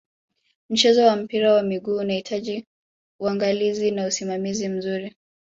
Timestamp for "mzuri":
4.69-5.15